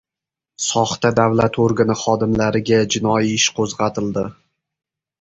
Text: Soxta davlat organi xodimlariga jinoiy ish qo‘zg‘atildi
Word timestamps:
Soxta 0.67 1.11
davlat 1.19 1.59
organi 1.67 1.97
xodimlariga 2.05 2.83
jinoiy 2.97 3.33
ish 3.39 3.49
qo‘zg‘atildi 3.61 4.29